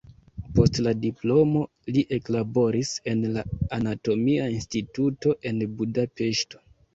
Post 0.53 0.77
la 0.85 0.93
diplomo 1.01 1.61
li 1.97 2.03
eklaboris 2.17 2.95
en 3.13 3.21
la 3.35 3.43
anatomia 3.79 4.49
instituto 4.55 5.37
en 5.51 5.63
Budapeŝto. 5.83 6.65